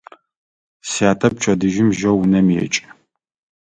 Сятэ 0.91 1.27
пчэдыжьым 1.35 1.89
жьэу 1.97 2.17
унэм 2.21 2.47
екӏы. 2.63 2.85